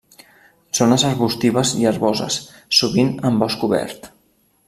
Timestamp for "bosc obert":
3.45-4.09